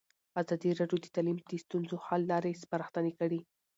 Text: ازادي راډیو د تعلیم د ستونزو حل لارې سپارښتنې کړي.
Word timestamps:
ازادي 0.41 0.71
راډیو 0.79 0.97
د 1.01 1.07
تعلیم 1.15 1.37
د 1.51 1.53
ستونزو 1.63 1.95
حل 2.05 2.21
لارې 2.31 2.59
سپارښتنې 2.63 3.11
کړي. 3.19 3.39